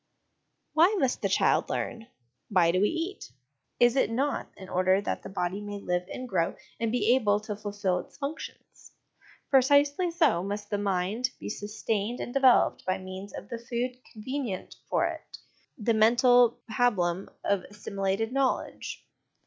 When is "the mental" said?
15.77-16.57